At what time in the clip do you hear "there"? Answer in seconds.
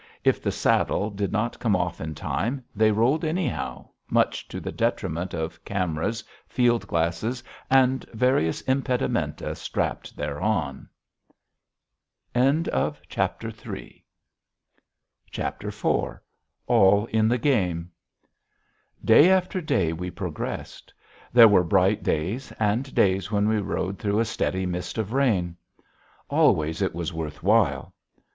21.31-21.47